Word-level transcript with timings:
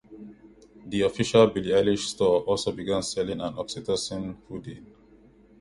The 0.87 1.01
official 1.01 1.45
Billie 1.45 1.69
Eilish 1.73 2.07
store 2.07 2.41
also 2.41 2.71
began 2.71 3.03
selling 3.03 3.39
an 3.39 3.53
"Oxytocin" 3.53 4.35
hoodie. 4.47 4.83